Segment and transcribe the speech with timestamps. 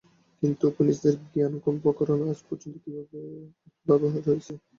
[0.43, 4.53] কিন্তু উপনিষদের জ্ঞানপ্রকরণ আজ পর্যন্ত একভাবে রয়েছে।